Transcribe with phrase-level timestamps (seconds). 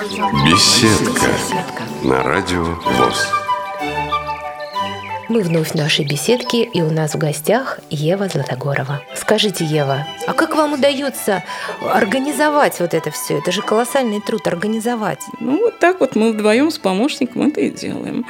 [0.00, 1.26] Беседка
[2.02, 3.28] на радио ВОЗ.
[5.28, 9.02] Мы вновь в нашей беседке, и у нас в гостях Ева Златогорова.
[9.14, 11.44] Скажите, Ева, а как вам удается
[11.82, 13.40] организовать вот это все?
[13.40, 15.20] Это же колоссальный труд организовать.
[15.38, 18.24] Ну, вот так вот мы вдвоем с помощником это и делаем.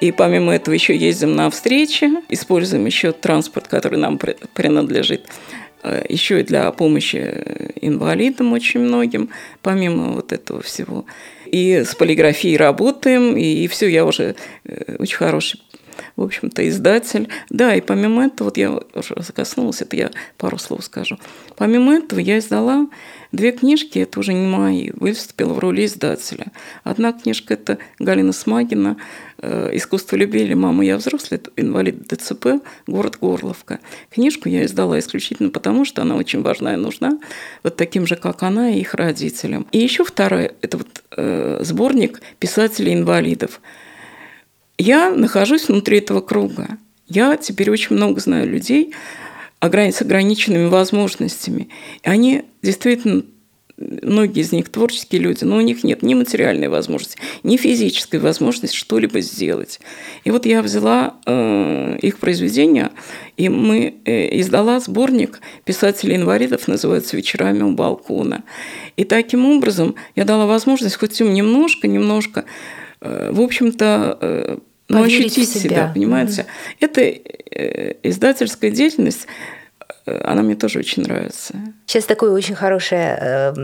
[0.00, 4.18] И помимо этого еще ездим на встречи, используем еще транспорт, который нам
[4.52, 5.26] принадлежит
[6.08, 7.42] еще и для помощи
[7.80, 9.30] инвалидам очень многим,
[9.62, 11.04] помимо вот этого всего.
[11.46, 14.34] И с полиграфией работаем, и, и все, я уже
[14.64, 15.60] э, очень хороший
[16.16, 17.28] в общем-то, издатель.
[17.50, 21.18] Да, и помимо этого, вот я уже коснулась, это я пару слов скажу.
[21.56, 22.86] Помимо этого я издала
[23.32, 26.46] две книжки, это уже не мои, выступила в роли издателя.
[26.84, 28.96] Одна книжка– это Галина Смагина
[29.38, 30.54] э, «Искусство любили.
[30.54, 33.80] Мама, я взрослый, инвалид ДЦП, город Горловка».
[34.10, 37.18] Книжку я издала исключительно потому, что она очень важна и нужна
[37.64, 39.66] вот таким же, как она, и их родителям.
[39.72, 43.60] И еще вторая– это вот э, сборник писателей-инвалидов–
[44.78, 46.78] я нахожусь внутри этого круга.
[47.06, 48.94] Я теперь очень много знаю людей
[49.60, 51.68] с ограниченными возможностями.
[52.02, 53.22] И они действительно
[53.76, 58.76] многие из них творческие люди, но у них нет ни материальной возможности, ни физической возможности
[58.76, 59.80] что-либо сделать.
[60.22, 62.90] И вот я взяла э, их произведения,
[63.36, 68.44] и мы э, издала сборник писателей-инвалидов, называется «Вечерами у балкона».
[68.96, 72.44] И таким образом я дала возможность хоть им немножко, немножко
[73.04, 74.58] в общем-то, э,
[74.88, 75.60] ну, ощутить себя.
[75.60, 76.42] себя, понимаете?
[76.42, 76.76] Mm-hmm.
[76.80, 79.26] Это э, издательская деятельность,
[80.06, 81.54] она мне тоже очень нравится.
[81.86, 83.54] Сейчас такой очень хороший э,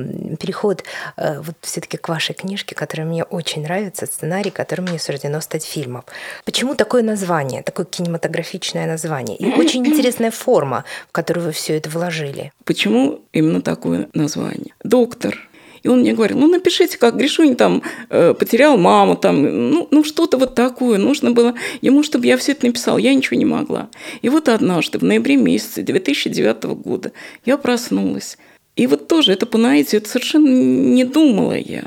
[0.40, 0.84] переход
[1.16, 5.64] э, вот все-таки к вашей книжке, которая мне очень нравится, сценарий, который мне суждено стать
[5.64, 6.04] фильмом.
[6.44, 9.36] Почему такое название, такое кинематографичное название?
[9.36, 12.52] И очень интересная форма, в которую вы все это вложили.
[12.64, 14.74] Почему именно такое название?
[14.82, 15.49] Доктор
[15.82, 20.04] и он мне говорил, ну напишите, как Гришунь там э, потерял маму, там, ну, ну
[20.04, 20.98] что-то вот такое.
[20.98, 22.98] Нужно было ему, чтобы я все это написал.
[22.98, 23.88] Я ничего не могла.
[24.22, 27.12] И вот однажды, в ноябре месяце 2009 года,
[27.44, 28.36] я проснулась.
[28.76, 31.84] И вот тоже это по наитию, это совершенно не думала я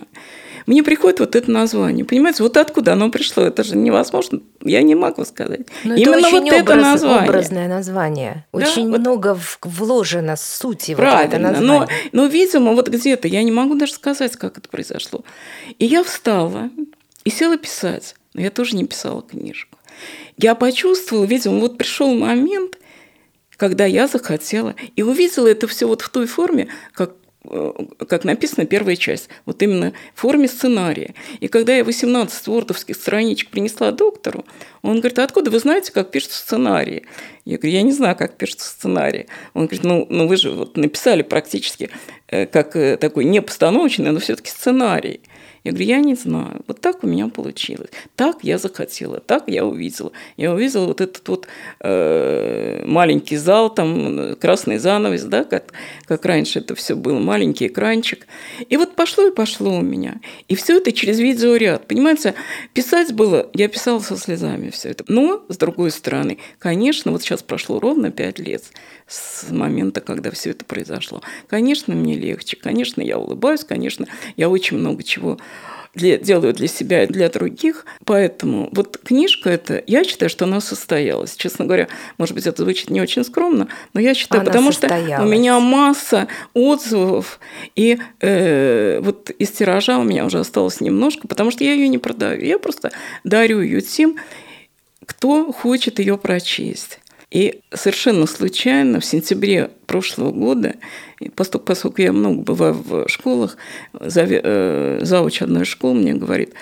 [0.66, 2.06] мне приходит вот это название.
[2.06, 3.44] Понимаете, вот откуда оно пришло?
[3.44, 4.42] Это же невозможно.
[4.62, 5.62] Я не могу сказать.
[5.84, 7.30] Но Именно это очень вот образ, это название.
[7.30, 8.46] образное название.
[8.54, 8.60] Да?
[8.60, 9.00] Очень вот.
[9.00, 11.88] много вложено сути Правильно, в это название.
[12.12, 15.24] Но, но, видимо, вот где-то, я не могу даже сказать, как это произошло.
[15.80, 16.70] И я встала
[17.24, 18.16] и села писать.
[18.34, 19.78] Но я тоже не писала книжку.
[20.38, 22.78] Я почувствовала, видимо, вот пришел момент,
[23.58, 27.14] когда я захотела и увидела это все вот в той форме, как
[28.08, 31.14] как написана первая часть, вот именно в форме сценария.
[31.42, 34.46] И когда я 18 вордовских страничек принесла доктору,
[34.82, 37.06] он говорит, а откуда вы знаете, как пишется сценарий?
[37.44, 39.28] Я говорю, я не знаю, как пишется сценарий.
[39.54, 41.90] Он говорит, ну, ну вы же вот написали практически
[42.28, 45.22] э, как э, такой не постановочный, но все-таки сценарий.
[45.64, 46.62] Я говорю, я не знаю.
[46.68, 47.90] Вот так у меня получилось.
[48.16, 50.12] Так я захотела, так я увидела.
[50.36, 51.48] Я увидела вот этот вот
[51.80, 55.74] э, маленький зал, там красный занавес, да, как,
[56.06, 58.28] как раньше это все было, маленький экранчик.
[58.68, 60.20] И вот пошло и пошло у меня.
[60.50, 61.88] И все это через видеоряд.
[61.88, 62.34] Понимаете,
[62.74, 65.06] писать было, я писала со слезами все это.
[65.08, 68.64] Но, с другой стороны, конечно, вот сейчас прошло ровно пять лет
[69.08, 71.22] с момента, когда все это произошло.
[71.48, 75.38] Конечно, мне легче, конечно, я улыбаюсь, конечно, я очень много чего
[75.94, 77.86] для, делаю для себя и для других.
[78.06, 81.36] Поэтому вот книжка эта, я считаю, что она состоялась.
[81.36, 81.88] Честно говоря,
[82.18, 85.14] может быть, это звучит не очень скромно, но я считаю, она потому состоялась.
[85.14, 87.40] что у меня масса отзывов,
[87.76, 91.98] и э, вот из тиража у меня уже осталось немножко, потому что я ее не
[91.98, 92.44] продаю.
[92.44, 92.92] Я просто
[93.24, 94.18] дарю ее тем,
[95.06, 97.00] кто хочет ее прочесть.
[97.34, 100.76] И совершенно случайно в сентябре прошлого года,
[101.36, 103.58] поскольку, поскольку я много бываю в школах,
[103.94, 106.54] э, завуч одной школы мне говорит,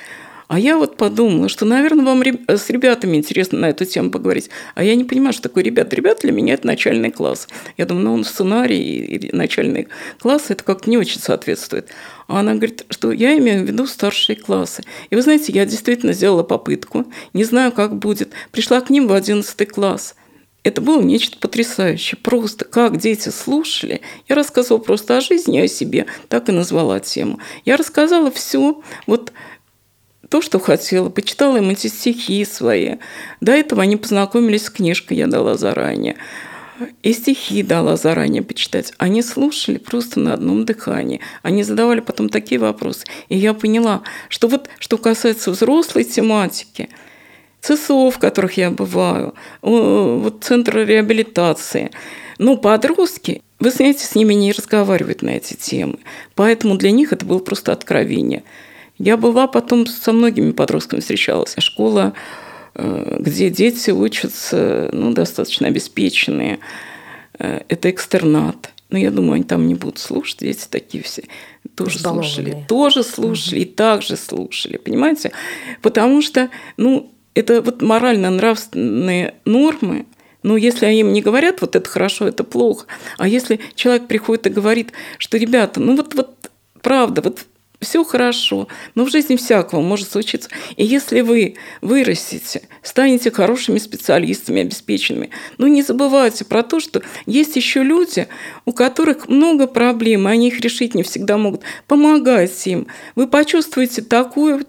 [0.48, 4.50] а я вот подумала, что, наверное, вам с ребятами интересно на эту тему поговорить.
[4.76, 5.94] А я не понимаю, что такое ребят.
[5.94, 7.50] Ребят для меня это начальный класс.
[7.78, 9.90] Я думаю, ну, он сценарий и начальный
[10.20, 11.90] класс, это как-то не очень соответствует.
[12.28, 14.84] А она говорит, что я имею в виду старшие классы.
[15.10, 18.32] И вы знаете, я действительно сделала попытку, не знаю, как будет.
[18.52, 20.16] Пришла к ним в 11 класс–
[20.64, 22.20] это было нечто потрясающее.
[22.22, 24.02] Просто как дети слушали.
[24.30, 26.06] Я рассказывала просто о жизни, о себе.
[26.30, 27.40] Так и назвала тему.
[27.66, 28.82] Я рассказала все.
[29.08, 29.34] Вот
[30.30, 31.10] то, что хотела.
[31.10, 32.98] Почитала им эти стихи свои.
[33.42, 36.16] До этого они познакомились с книжкой, я дала заранее.
[37.02, 38.94] И стихи дала заранее почитать.
[38.98, 41.22] Они слушали просто на одном дыхании.
[41.42, 43.06] Они задавали потом такие вопросы.
[43.30, 46.90] И я поняла, что вот что касается взрослой тематики–
[47.62, 51.92] ЦСО, в которых я бываю, вот центры реабилитации.
[52.38, 56.00] Но подростки, вы знаете, с ними не разговаривают на эти темы.
[56.36, 58.44] Поэтому для них это было просто откровение.
[58.98, 61.56] Я была потом со многими подростками встречалась.
[61.60, 62.14] Школа,
[62.74, 66.60] э, где дети учатся, ну, достаточно обеспеченные.
[67.38, 68.72] Э, это экстернат.
[68.90, 71.24] Но я думаю, они там не будут слушать, дети такие все
[71.76, 73.62] тоже слушали, тоже слушали угу.
[73.64, 75.32] и также слушали, понимаете?
[75.82, 80.06] Потому что, ну, это вот морально-нравственные нормы,
[80.44, 82.88] ну, если им не говорят, вот это хорошо, это плохо,
[83.18, 86.36] а если человек приходит и говорит, что, ребята, ну вот, вот
[86.82, 87.46] правда, вот
[87.82, 90.50] все хорошо, но в жизни всякого может случиться.
[90.78, 97.56] И если вы вырастете, станете хорошими специалистами, обеспеченными, ну не забывайте про то, что есть
[97.56, 98.28] еще люди,
[98.66, 101.62] у которых много проблем, и они их решить не всегда могут.
[101.88, 102.88] Помогайте им.
[103.16, 104.64] Вы почувствуете такую,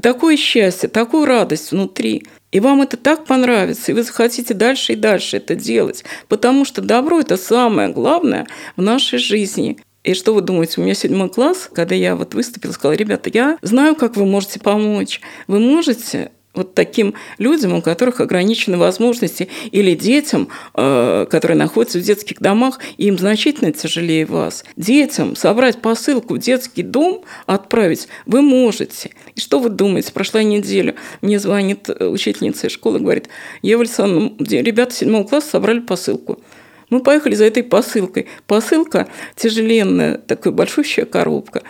[0.00, 2.26] такое счастье, такую радость внутри.
[2.52, 6.80] И вам это так понравится, и вы захотите дальше и дальше это делать, потому что
[6.80, 8.46] добро– это самое главное
[8.76, 9.78] в нашей жизни.
[10.04, 13.58] И что вы думаете, у меня седьмой класс, когда я вот выступила, сказала, ребята, я
[13.60, 15.20] знаю, как вы можете помочь.
[15.48, 22.02] Вы можете вот таким людям, у которых ограничены возможности, или детям, э, которые находятся в
[22.02, 24.64] детских домах, им значительно тяжелее вас.
[24.76, 29.10] Детям собрать посылку в детский дом, отправить вы можете.
[29.34, 30.12] И что вы думаете?
[30.12, 33.28] Прошла неделя, мне звонит учительница из школы, говорит,
[33.62, 36.40] Ева Александровна, ребята седьмого класса собрали посылку.
[36.88, 38.26] Мы поехали за этой посылкой.
[38.46, 41.62] Посылка тяжеленная, такая большущая коробка.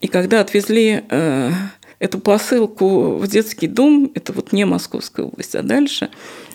[0.00, 1.50] И когда отвезли э,
[1.98, 6.10] эту посылку в детский дом, это вот не Московская область, а дальше,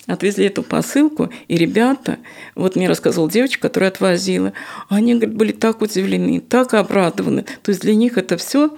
[0.08, 2.18] отвезли эту посылку, и ребята,
[2.56, 4.54] вот мне рассказывала девочка, которая отвозила,
[4.90, 7.46] они, говорит, были так удивлены, так обрадованы.
[7.62, 8.76] То есть для них это все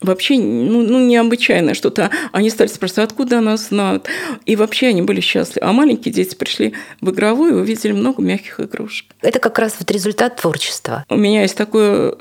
[0.00, 2.10] вообще ну, ну, необычайное что-то.
[2.32, 4.08] Они стали спрашивать, откуда нас знают.
[4.44, 5.66] И вообще они были счастливы.
[5.66, 9.06] А маленькие дети пришли в игровую и увидели много мягких игрушек.
[9.22, 11.04] Это как раз вот результат творчества.
[11.08, 12.14] У меня есть такое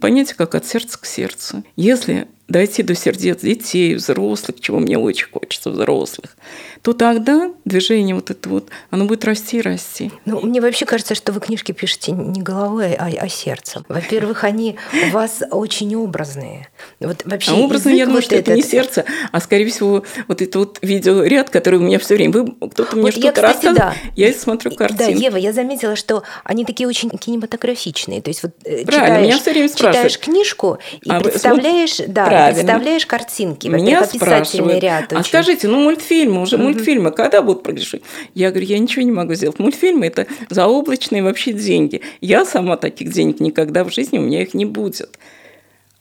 [0.00, 1.64] понятие, как от сердца к сердцу.
[1.76, 6.36] Если дойти до сердец детей, взрослых, чего мне очень хочется, взрослых,
[6.82, 10.12] то тогда движение вот это вот, оно будет расти и расти.
[10.26, 13.86] Ну, мне вообще кажется, что вы книжки пишете не головой, а, а сердцем.
[13.88, 14.76] Во-первых, они
[15.08, 16.68] у вас очень образные.
[17.00, 20.04] Вот вообще а образные, я думаю, вот что это, это не сердце, а скорее всего
[20.28, 23.78] вот это вот видеоряд, который у меня все время, вы кто-то мне вот что-то рассказывает,
[23.78, 23.94] да.
[24.14, 25.12] я смотрю картинки.
[25.14, 28.20] Да, Ева, я заметила, что они такие очень кинематографичные.
[28.20, 32.08] То есть вот э, Правильно, читаешь, меня все время читаешь книжку и а представляешь, вы,
[32.08, 32.62] да, Правильно.
[32.62, 33.68] представляешь картинки.
[33.68, 35.20] Меня спрашивают, ряд а очень.
[35.20, 38.02] а скажите, ну мультфильмы уже, mm мультфильмы когда будут прогрессивны?
[38.34, 39.58] Я говорю, я ничего не могу сделать.
[39.58, 42.00] Мультфильмы– это заоблачные вообще деньги.
[42.20, 45.18] Я сама таких денег никогда в жизни, у меня их не будет.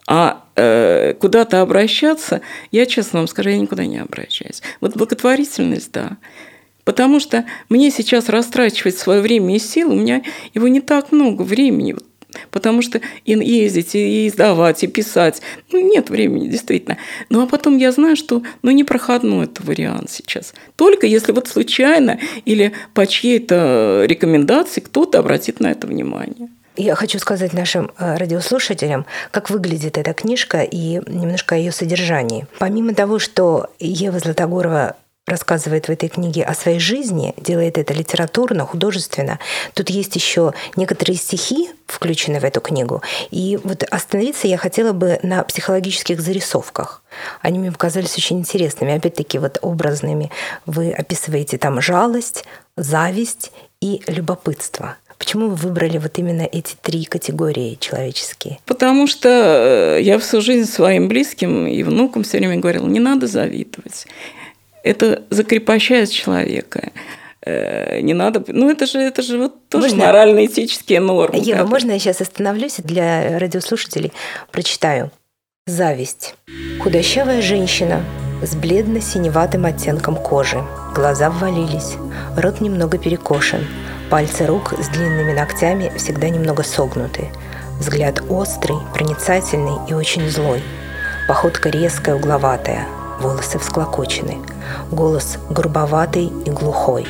[0.07, 2.41] А э, куда-то обращаться,
[2.71, 4.61] я честно вам скажу, я никуда не обращаюсь.
[4.81, 6.17] Вот благотворительность, да.
[6.83, 10.21] Потому что мне сейчас растрачивать свое время и силы, у меня
[10.53, 11.93] его не так много времени.
[11.93, 12.05] Вот
[12.51, 15.41] Потому что и ездить, и издавать, и писать,
[15.71, 16.97] ну, нет времени, действительно.
[17.29, 20.53] Ну, а потом я знаю, что ну, не проходной это вариант сейчас.
[20.75, 26.49] Только если вот случайно или по чьей-то рекомендации кто-то обратит на это внимание.
[26.75, 32.47] Я хочу сказать нашим э, радиослушателям, как выглядит эта книжка и немножко о ее содержании.
[32.57, 34.95] Помимо того, что Ева Златогорова
[35.25, 39.39] рассказывает в этой книге о своей жизни, делает это литературно, художественно.
[39.73, 43.01] Тут есть еще некоторые стихи, включены в эту книгу.
[43.31, 47.03] И вот остановиться я хотела бы на психологических зарисовках.
[47.41, 50.29] Они мне показались очень интересными, опять-таки вот образными.
[50.65, 52.43] Вы описываете там жалость,
[52.75, 54.97] зависть и любопытство.
[55.17, 58.59] Почему вы выбрали вот именно эти три категории человеческие?
[58.65, 63.27] Потому что э, я всю жизнь своим близким и внукам все время говорила, не надо
[63.27, 64.05] завидовать
[64.83, 66.91] это закрепощает человека
[67.41, 68.43] э, не надо.
[68.47, 71.39] Ну, это же, это же вот тоже морально-этические нормы.
[71.39, 71.69] Ева, как...
[71.69, 74.11] можно я сейчас остановлюсь для радиослушателей
[74.51, 75.11] прочитаю?
[75.65, 76.35] Зависть.
[76.81, 78.03] Худощавая женщина
[78.41, 80.61] с бледно-синеватым оттенком кожи.
[80.93, 81.93] Глаза ввалились,
[82.35, 83.65] рот немного перекошен,
[84.09, 87.29] пальцы рук с длинными ногтями всегда немного согнуты.
[87.79, 90.61] Взгляд острый, проницательный и очень злой.
[91.27, 92.85] Походка резкая, угловатая,
[93.19, 94.37] волосы всклокочены,
[94.91, 97.07] голос грубоватый и глухой.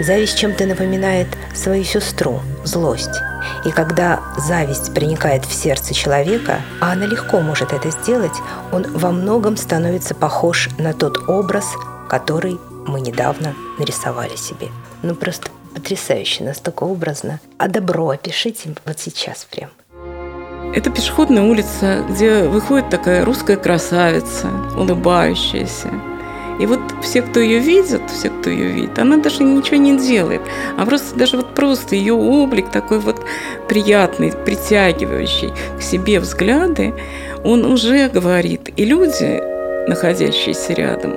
[0.00, 3.20] Зависть чем-то напоминает свою сестру, злость.
[3.64, 8.36] И когда зависть проникает в сердце человека, а она легко может это сделать,
[8.72, 11.66] он во многом становится похож на тот образ,
[12.08, 14.68] который мы недавно нарисовали себе.
[15.02, 17.40] Ну просто потрясающе, настолько образно.
[17.58, 19.70] А добро опишите вот сейчас прям.
[20.74, 25.90] Это пешеходная улица, где выходит такая русская красавица, улыбающаяся.
[26.60, 30.42] И вот все, кто ее видит, все, кто ее видит, она даже ничего не делает,
[30.76, 33.24] а просто даже вот просто ее облик такой вот
[33.66, 36.92] приятный, притягивающий к себе взгляды,
[37.44, 39.42] он уже говорит, и люди,
[39.88, 41.16] находящиеся рядом,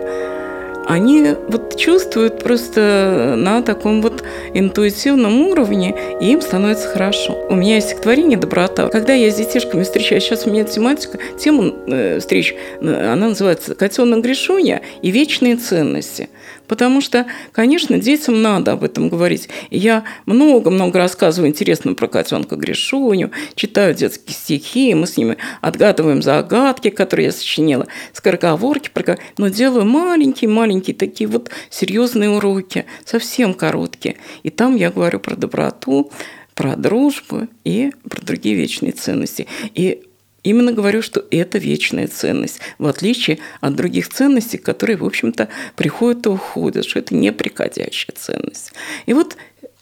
[0.85, 4.23] они вот чувствуют просто на таком вот
[4.53, 7.45] интуитивном уровне, и им становится хорошо.
[7.49, 8.87] У меня есть стихотворение «Доброта».
[8.87, 13.75] Когда я с детишками встречаюсь, сейчас у меня тематика, тема э, встреч, э, она называется
[13.75, 16.29] «Котенок Гришуня и вечные ценности».
[16.67, 19.49] Потому что, конечно, детям надо об этом говорить.
[19.69, 26.89] Я много-много рассказываю интересно про котенка Гришуню, читаю детские стихи, мы с ними отгадываем загадки,
[26.89, 28.89] которые я сочинила, скороговорки,
[29.37, 34.17] но делаю маленькие-маленькие такие вот серьезные уроки, совсем короткие.
[34.43, 36.11] И там я говорю про доброту,
[36.53, 39.47] про дружбу и про другие вечные ценности.
[39.73, 40.03] И
[40.43, 46.25] Именно говорю, что это вечная ценность, в отличие от других ценностей, которые, в общем-то, приходят
[46.25, 48.73] и уходят, что это неприходящая ценность.
[49.05, 49.37] И вот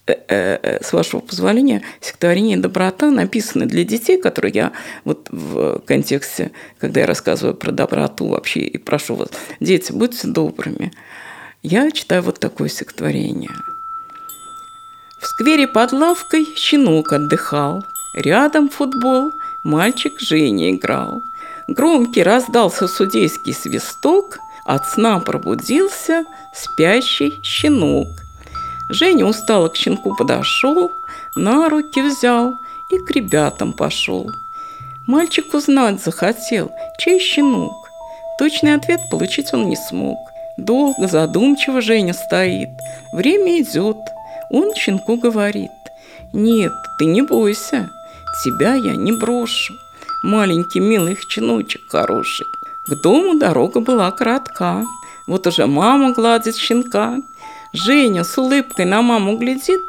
[0.06, 4.72] э, э, с вашего позволения, стихотворение «Доброта» написано для детей, которые я
[5.04, 10.94] вот в контексте, когда я рассказываю про доброту вообще и прошу вас, дети, будьте добрыми.
[11.64, 13.52] Я читаю вот такое стихотворение.
[15.20, 19.32] В сквере под лавкой щенок отдыхал, рядом футбол–
[19.64, 21.24] Мальчик Женя играл.
[21.68, 28.08] Громкий раздался судейский свисток, от сна пробудился спящий щенок.
[28.90, 30.92] Женя устало к щенку подошел,
[31.36, 32.56] на руки взял
[32.90, 34.30] и к ребятам пошел.
[35.08, 37.90] Мальчик узнать захотел, чей щенок.
[38.40, 40.18] Точный ответ получить он не смог.
[40.58, 42.70] Долго, задумчиво Женя стоит.
[43.14, 43.98] Время идет.
[44.50, 45.72] Он щенку говорит.
[46.34, 47.90] «Нет, ты не бойся,
[48.44, 49.76] тебя я не брошу.
[50.24, 52.48] Маленький милый чиночек хороший.
[52.88, 54.86] К дому дорога была коротка.
[55.28, 57.18] Вот уже мама гладит щенка.
[57.74, 59.82] Женя с улыбкой на маму глядит,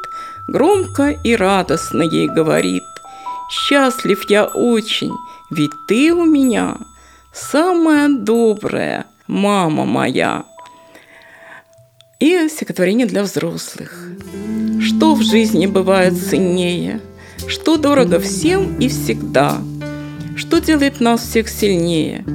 [0.47, 2.83] громко и радостно ей говорит.
[3.51, 5.13] «Счастлив я очень,
[5.51, 6.77] ведь ты у меня
[7.33, 10.45] самая добрая мама моя».
[12.19, 13.93] И стихотворение для взрослых.
[14.81, 17.01] Что в жизни бывает ценнее–
[17.47, 19.61] что дорого всем и всегда?
[20.35, 22.25] Что делает нас всех сильнее?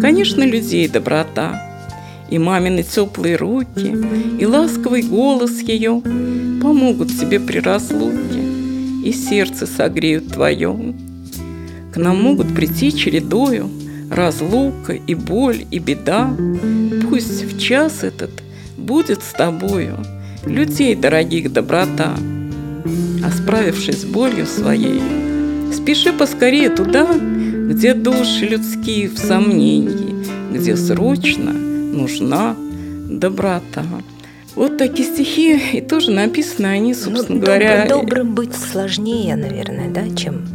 [0.00, 1.64] Конечно, людей доброта.
[2.30, 3.96] И мамины теплые руки,
[4.38, 6.02] и ласковый голос ее
[6.62, 8.42] Помогут тебе при разлуке,
[9.02, 10.94] и сердце согреют твое.
[11.94, 13.70] К нам могут прийти чередою
[14.10, 16.30] Разлука и боль и беда.
[17.08, 18.30] Пусть в час этот
[18.76, 19.98] будет с тобою
[20.44, 22.14] Людей дорогих доброта–
[23.28, 25.02] а справившись с болью своей,
[25.72, 30.14] спеши поскорее туда, где души людские в сомнении,
[30.50, 32.56] где срочно нужна
[33.10, 33.84] доброта.
[34.54, 37.86] Вот такие стихи, и тоже написаны они, собственно ну, говоря...
[37.86, 40.46] Добрым быть сложнее, наверное, да, чем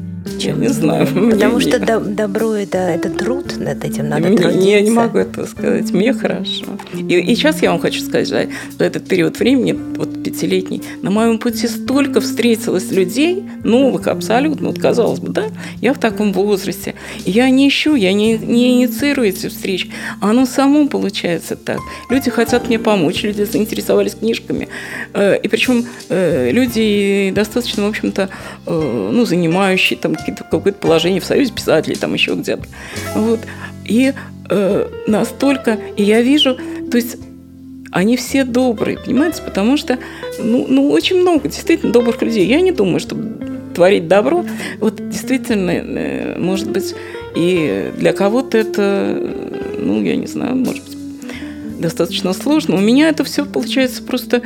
[0.43, 1.07] чем не знаю.
[1.07, 4.67] Потому что добро это, это труд над этим, надо мне, трудиться.
[4.67, 5.91] Я не могу этого сказать.
[5.91, 6.65] Мне хорошо.
[6.93, 8.47] И, и сейчас я вам хочу сказать, что
[8.77, 14.79] за этот период времени, вот пятилетний, на моем пути столько встретилось людей, новых абсолютно, вот
[14.79, 15.45] казалось бы, да,
[15.81, 16.95] я в таком возрасте.
[17.25, 19.91] Я не ищу, я не, не инициирую эти встречи.
[20.21, 21.79] Оно само получается так.
[22.09, 24.67] Люди хотят мне помочь, люди заинтересовались книжками.
[25.13, 28.29] Э, и причем э, люди достаточно, в общем-то,
[28.65, 32.63] э, ну, занимающие там какое-то положение в Союзе писателей, там еще где-то.
[33.15, 33.39] Вот.
[33.85, 34.13] И
[34.49, 36.57] э, настолько, и я вижу,
[36.89, 37.17] то есть
[37.91, 39.99] они все добрые, понимаете, потому что,
[40.39, 42.47] ну, ну, очень много действительно добрых людей.
[42.47, 43.15] Я не думаю, что
[43.75, 44.45] творить добро,
[44.79, 46.95] вот действительно, э, может быть,
[47.35, 49.17] и для кого-то это,
[49.77, 50.97] ну, я не знаю, может быть,
[51.79, 52.75] достаточно сложно.
[52.75, 54.41] У меня это все получается просто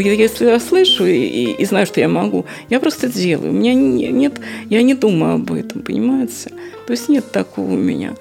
[0.00, 3.50] если я слышу и, и, и знаю, что я могу, я просто делаю.
[3.50, 6.50] У меня не, нет, я не думаю об этом, понимаете?
[6.86, 8.14] То есть нет такого у меня.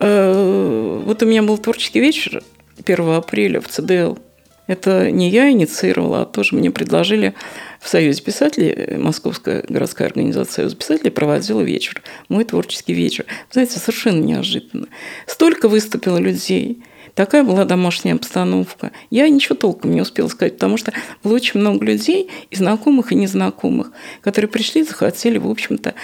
[0.00, 2.42] Э, вот у меня был творческий вечер
[2.84, 4.18] 1 апреля в ЦДЛ.
[4.66, 7.34] Это не я инициировала, а тоже мне предложили
[7.80, 13.24] в Союзе писателей, Московская городская организация Союза писателей проводила вечер, мой творческий вечер.
[13.50, 14.88] Знаете, совершенно неожиданно.
[15.26, 16.82] Столько выступило людей–
[17.18, 18.92] Такая была домашняя обстановка.
[19.10, 20.92] Я ничего толком не успела сказать, потому что
[21.24, 25.94] было очень много людей, и знакомых, и незнакомых, которые пришли, захотели, в общем-то,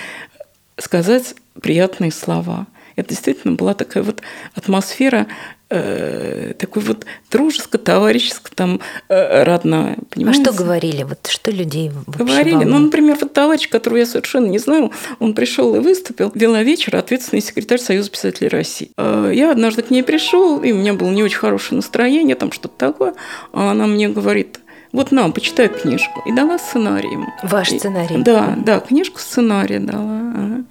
[0.76, 2.66] сказать приятные слова.
[2.96, 4.22] Это действительно была такая вот
[4.56, 5.28] атмосфера
[5.74, 9.96] э, такой вот дружеская, товарищеская, там, э, родная.
[10.10, 10.42] Понимаете?
[10.42, 11.02] А что говорили?
[11.02, 12.54] Вот что людей Говорили.
[12.54, 12.70] Вам...
[12.70, 16.96] Ну, например, вот товарищ, которого я совершенно не знаю, он пришел и выступил, вела вечер,
[16.96, 18.90] ответственный секретарь Союза писателей России.
[18.96, 22.52] Э, я однажды к ней пришел, и у меня было не очень хорошее настроение, там
[22.52, 23.14] что-то такое,
[23.52, 24.60] а она мне говорит,
[24.92, 26.22] вот нам, почитай книжку.
[26.24, 27.26] И дала сценарий ему.
[27.42, 28.20] Ваш сценарий?
[28.20, 30.64] И, да, да, книжку сценария дала.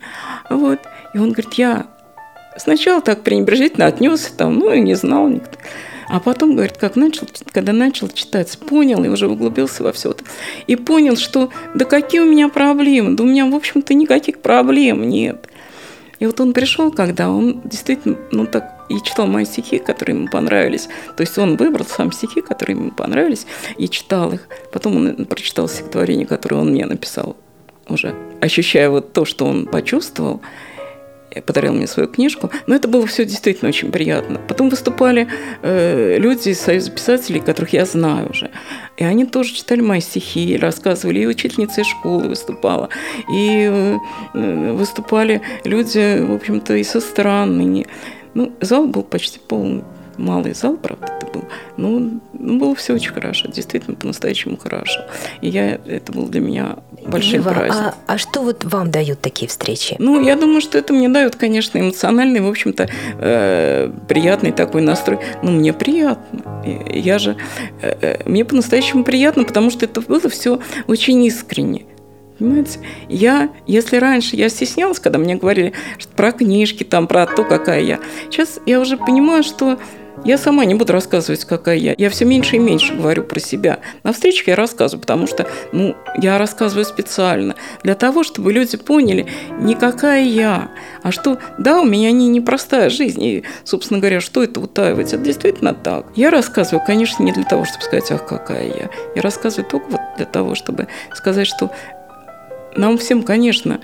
[0.49, 0.79] Вот.
[1.13, 1.87] И он говорит, я
[2.57, 5.57] сначала так пренебрежительно отнесся, там, ну и не знал никто.
[6.09, 10.23] А потом, говорит, как начал, когда начал читать, понял и уже углубился во все это.
[10.67, 13.15] И понял, что да какие у меня проблемы?
[13.15, 15.47] Да у меня, в общем-то, никаких проблем нет.
[16.19, 20.27] И вот он пришел, когда он действительно, ну так, и читал мои стихи, которые ему
[20.27, 20.87] понравились.
[21.17, 24.47] То есть он выбрал сам стихи, которые ему понравились, и читал их.
[24.71, 27.35] Потом он прочитал стихотворение, которое он мне написал
[27.89, 30.41] уже, ощущая вот то, что он почувствовал
[31.41, 32.51] подарил мне свою книжку.
[32.67, 34.39] Но это было все действительно очень приятно.
[34.47, 35.27] Потом выступали
[35.61, 38.51] э, люди из Союза писателей, которых я знаю уже.
[38.97, 41.19] И они тоже читали мои стихи, рассказывали.
[41.19, 42.89] И учительница из школы выступала.
[43.31, 43.97] И
[44.33, 47.85] э, выступали люди, в общем-то, и со стороны.
[48.33, 49.83] Ну, зал был почти полный
[50.17, 51.45] малый зал, правда, это был.
[51.77, 51.89] Но
[52.33, 55.01] ну, было все очень хорошо, действительно по-настоящему хорошо.
[55.41, 57.75] И я, это был для меня большой Ева, праздник.
[57.75, 59.95] А, а что вот вам дают такие встречи?
[59.99, 62.87] Ну, я думаю, что это мне дают, конечно, эмоциональный, в общем-то,
[63.19, 65.19] э, приятный такой настрой.
[65.41, 66.63] Ну, мне приятно.
[66.89, 67.37] Я же,
[67.81, 71.85] э, э, мне по-настоящему приятно, потому что это было все очень искренне.
[72.39, 72.79] Понимаете?
[73.09, 75.73] Я, если раньше я стеснялась, когда мне говорили
[76.15, 79.79] про книжки, там, про то, какая я, сейчас я уже понимаю, что
[80.25, 81.95] я сама не буду рассказывать, какая я.
[81.97, 83.79] Я все меньше и меньше говорю про себя.
[84.03, 87.55] На встречах я рассказываю, потому что ну, я рассказываю специально.
[87.83, 89.27] Для того, чтобы люди поняли,
[89.59, 93.23] не какая я, а что, да, у меня не непростая жизнь.
[93.23, 95.13] И, собственно говоря, что это утаивать?
[95.13, 96.05] Это действительно так.
[96.15, 98.89] Я рассказываю, конечно, не для того, чтобы сказать, ах, какая я.
[99.15, 101.71] Я рассказываю только вот для того, чтобы сказать, что
[102.75, 103.79] нам всем, конечно,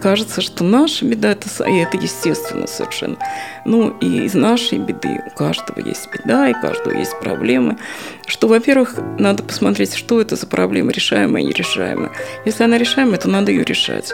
[0.00, 3.16] кажется, что наша беда это, это естественно совершенно.
[3.64, 7.78] Ну и из нашей беды у каждого есть беда, и у каждого есть проблемы.
[8.26, 12.10] Что, во-первых, надо посмотреть, что это за проблема, решаемая и нерешаемая.
[12.44, 14.12] Если она решаемая, то надо ее решать,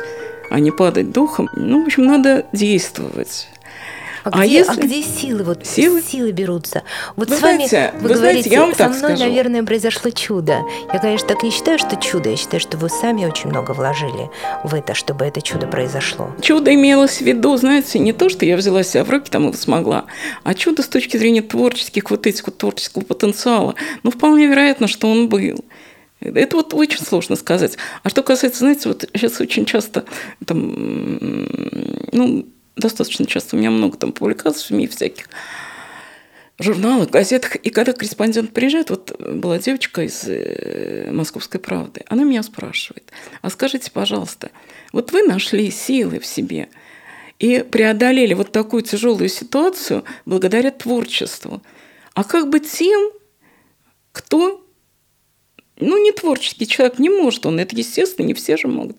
[0.50, 1.48] а не падать духом.
[1.54, 3.48] Ну, в общем, надо действовать.
[4.26, 4.80] А, а, где, если...
[4.80, 5.44] а где силы?
[5.44, 6.02] Вот силы?
[6.02, 6.82] силы берутся.
[7.14, 9.22] Вот вы с вами знаете, вы, вы говорите, знаете, я вам со мной, скажу.
[9.22, 10.62] наверное, произошло чудо.
[10.92, 12.30] Я, конечно, так не считаю, что чудо.
[12.30, 14.28] Я считаю, что вы сами очень много вложили
[14.64, 16.34] в это, чтобы это чудо произошло.
[16.42, 19.52] Чудо имелось в виду, знаете, не то, что я взяла себя в руки, там и
[19.56, 20.06] смогла,
[20.42, 23.76] а чудо с точки зрения творческих, вот этих вот творческого потенциала.
[24.02, 25.64] Ну, вполне вероятно, что он был.
[26.20, 27.76] Это вот очень сложно сказать.
[28.02, 30.04] А что касается, знаете, вот сейчас очень часто
[30.44, 31.46] там,
[32.10, 33.56] ну, достаточно часто.
[33.56, 35.28] У меня много там публикаций в СМИ всяких
[36.58, 37.56] журналах, газетах.
[37.56, 43.12] И когда корреспондент приезжает, вот была девочка из э, «Московской правды», она меня спрашивает,
[43.42, 44.50] а скажите, пожалуйста,
[44.92, 46.68] вот вы нашли силы в себе
[47.38, 51.62] и преодолели вот такую тяжелую ситуацию благодаря творчеству.
[52.14, 53.10] А как бы тем,
[54.12, 54.62] кто
[55.78, 58.98] ну, не творческий человек, не может он, это естественно, не все же могут.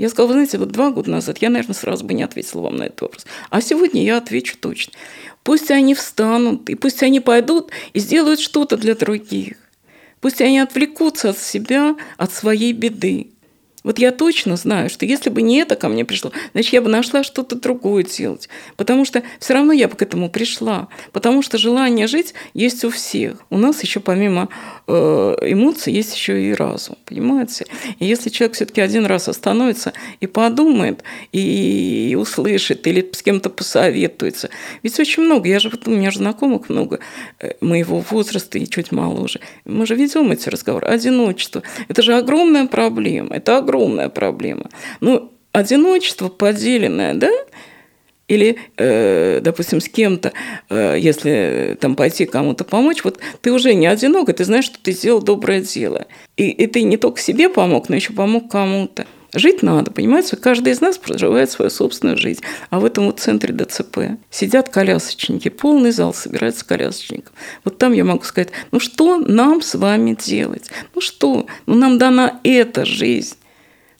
[0.00, 2.76] Я сказала, вы знаете, вот два года назад я, наверное, сразу бы не ответила вам
[2.76, 3.26] на этот вопрос.
[3.50, 4.94] А сегодня я отвечу точно.
[5.42, 9.58] Пусть они встанут, и пусть они пойдут и сделают что-то для других.
[10.22, 13.32] Пусть они отвлекутся от себя, от своей беды.
[13.82, 16.90] Вот я точно знаю, что если бы не это ко мне пришло, значит, я бы
[16.90, 18.48] нашла что-то другое делать.
[18.76, 20.88] Потому что все равно я бы к этому пришла.
[21.12, 23.38] Потому что желание жить есть у всех.
[23.48, 24.48] У нас еще помимо
[24.86, 24.92] э,
[25.42, 26.96] эмоций есть еще и разум.
[27.06, 27.66] Понимаете?
[27.98, 34.50] И если человек все-таки один раз остановится и подумает, и, услышит, или с кем-то посоветуется.
[34.82, 37.00] Ведь очень много, я же, у меня же знакомых много
[37.38, 39.40] э, моего возраста и чуть моложе.
[39.64, 40.86] Мы же ведем эти разговоры.
[40.86, 41.62] Одиночество.
[41.88, 43.36] Это же огромная проблема.
[43.36, 44.68] Это огромная огромная проблема.
[45.00, 47.30] Ну, одиночество поделенное, да,
[48.28, 50.32] или, э, допустим, с кем-то,
[50.68, 54.78] э, если там пойти кому-то помочь, вот ты уже не одинок, и ты знаешь, что
[54.80, 56.06] ты сделал доброе дело.
[56.36, 59.06] И, и ты не только себе помог, но еще помог кому-то.
[59.32, 60.36] Жить надо, понимаете?
[60.36, 62.40] Каждый из нас проживает свою собственную жизнь.
[62.70, 67.32] А в этом вот центре ДЦП сидят колясочники, полный зал собирается колясочников.
[67.64, 70.70] Вот там я могу сказать, ну что нам с вами делать?
[70.94, 71.46] Ну что?
[71.66, 73.36] Ну нам дана эта жизнь.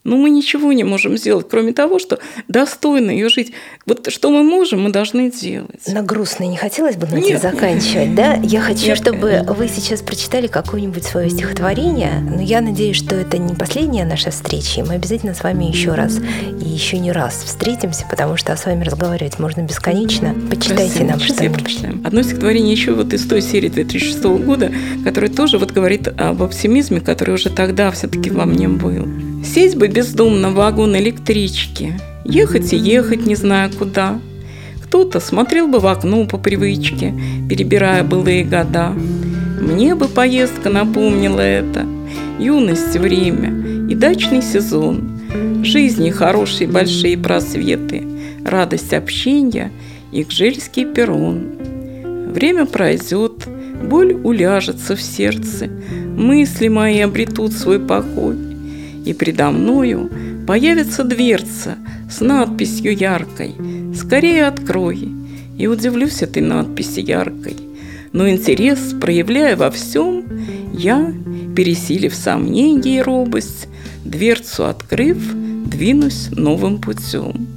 [0.03, 3.53] Но мы ничего не можем сделать, кроме того, что достойно ее жить.
[3.85, 5.87] Вот что мы можем, мы должны делать.
[5.87, 8.35] На грустно не хотелось бы на этом заканчивать, да?
[8.43, 13.37] Я хочу, Нет, чтобы вы сейчас прочитали какое-нибудь свое стихотворение, но я надеюсь, что это
[13.37, 17.43] не последняя наша встреча, и мы обязательно с вами еще раз и еще не раз
[17.45, 20.35] встретимся, потому что с вами разговаривать можно бесконечно.
[20.49, 21.11] Почитайте Спасибо.
[21.11, 22.07] нам что-нибудь.
[22.07, 24.73] Одно стихотворение еще вот из той серии 2006 года,
[25.05, 29.07] которое тоже вот говорит об оптимизме, который уже тогда все-таки во мне был.
[29.45, 34.21] Сесть бы бездумно в вагон электрички, ехать и ехать, не зная куда.
[34.85, 37.15] Кто-то смотрел бы в окно по привычке,
[37.49, 38.93] перебирая былые года.
[39.61, 41.87] Мне бы поездка напомнила это,
[42.39, 45.21] юность, время и дачный сезон,
[45.63, 48.03] Жизни хорошие большие просветы,
[48.45, 49.71] радость общения
[50.11, 52.33] и гжельский перрон.
[52.33, 53.47] Время пройдет,
[53.83, 55.69] боль уляжется в сердце,
[56.17, 58.37] мысли мои обретут свой покой,
[59.11, 60.09] и предо мною
[60.47, 61.77] появится дверца
[62.09, 63.55] с надписью яркой
[63.93, 65.09] «Скорее открой!»
[65.59, 67.57] и удивлюсь этой надписи яркой.
[68.13, 70.25] Но интерес, проявляя во всем,
[70.73, 71.13] я,
[71.57, 73.67] пересилив сомнения и робость,
[74.05, 75.19] дверцу открыв,
[75.67, 77.49] двинусь новым путем.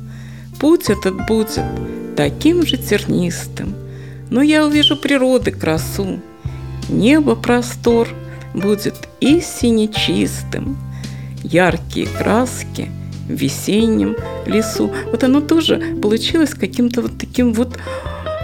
[0.59, 1.63] Путь этот будет
[2.17, 3.75] таким же тернистым,
[4.31, 6.19] но я увижу природы красу.
[6.89, 8.07] Небо простор
[8.55, 10.77] будет истине чистым,
[11.43, 12.89] яркие краски
[13.27, 14.91] в весеннем лесу.
[15.11, 17.77] Вот оно тоже получилось каким-то вот таким вот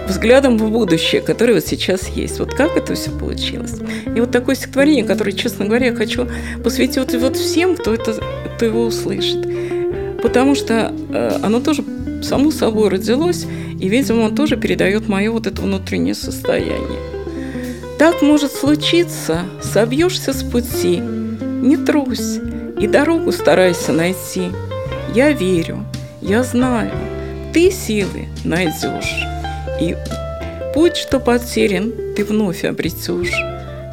[0.08, 2.40] взглядом в будущее, которое вот сейчас есть.
[2.40, 3.76] Вот как это все получилось.
[4.16, 6.28] И вот такое стихотворение, которое, честно говоря, я хочу
[6.64, 8.16] посвятить вот, вот всем, кто, это,
[8.56, 9.48] кто его услышит.
[10.22, 11.84] Потому что э, оно тоже
[12.24, 13.46] само собой родилось,
[13.80, 17.00] и, видимо, он тоже передает мое вот это внутреннее состояние.
[17.98, 22.40] Так может случиться, собьешься с пути, не трусь,
[22.80, 24.52] и дорогу старайся найти.
[25.13, 25.86] Я верю,
[26.22, 26.92] я знаю,
[27.54, 29.26] ты силы найдешь.
[29.82, 29.96] И
[30.74, 33.34] путь, что потерян, ты вновь обретешь.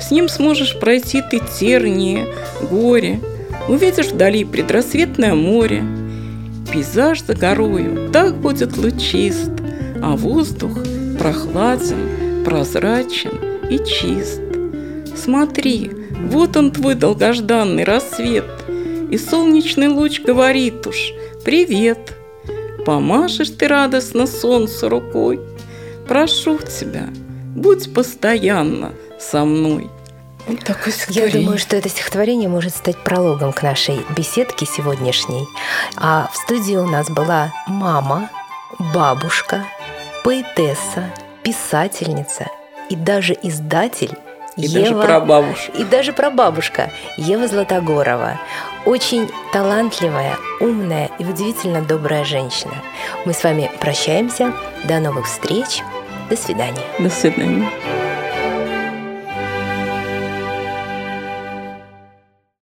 [0.01, 2.27] С ним сможешь пройти ты терние,
[2.70, 3.20] горе.
[3.68, 5.83] Увидишь вдали предрассветное море.
[6.72, 9.51] Пейзаж за горою так будет лучист,
[10.03, 10.79] А воздух
[11.18, 13.33] прохладен, прозрачен
[13.70, 14.40] и чист.
[15.16, 15.90] Смотри,
[16.31, 18.44] вот он твой долгожданный рассвет,
[19.11, 21.12] И солнечный луч говорит уж
[21.45, 22.14] «Привет!»
[22.85, 25.40] Помашешь ты радостно солнцу рукой–
[26.09, 27.09] Прошу тебя,
[27.57, 29.90] будь постоянно со мной.
[30.47, 35.49] Вот такое Я думаю, что это стихотворение может стать прологом к нашей беседке сегодняшней.
[35.97, 38.31] А в студии у нас была мама,
[38.95, 39.64] бабушка,
[40.23, 42.47] поэтесса, писательница
[42.88, 44.14] и даже издатель
[44.57, 45.73] и Ева, даже прабабушка.
[45.73, 48.38] И даже прабабушка Ева Златогорова.
[48.87, 52.75] Очень талантливая, умная и удивительно добрая женщина.
[53.25, 54.53] Мы с вами прощаемся.
[54.85, 55.83] До новых встреч.
[56.31, 56.85] До свидания.
[57.01, 57.68] До свидания.